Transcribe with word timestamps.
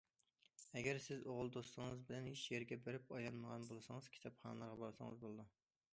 ئەگەر 0.79 0.99
سىز 1.07 1.19
ئوغۇل 1.33 1.51
دوستىڭىز 1.57 2.01
بىلەن 2.07 2.29
ھېچيەرگە 2.31 2.79
بېرىپ 2.87 3.15
ئايلانمىغان 3.19 3.69
بولسىڭىز، 3.73 4.09
كىتابخانىلارغا 4.17 4.81
بارسىڭىز 4.85 5.23
بولىدۇ. 5.27 5.47